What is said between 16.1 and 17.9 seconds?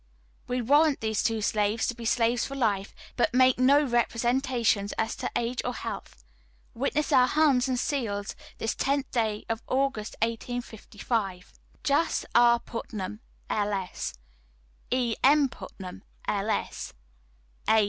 [L.S.] "A.